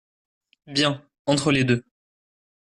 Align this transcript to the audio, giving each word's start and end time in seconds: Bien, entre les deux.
Bien, 0.65 1.05
entre 1.27 1.51
les 1.51 1.63
deux. 1.63 1.85